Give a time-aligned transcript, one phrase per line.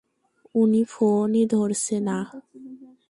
[0.55, 2.17] উনি ফোনই ধরছে না।